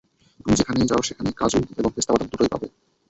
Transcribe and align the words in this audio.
তুমি 0.39 0.55
সেখানেই 0.59 0.89
যাও 0.89 1.01
যেখানে 1.07 1.29
কাজু 1.39 1.59
এবং 1.73 1.89
পেস্তা 1.95 2.11
বাদাম 2.13 2.27
দুটোই 2.31 2.51
পাবে। 2.53 2.67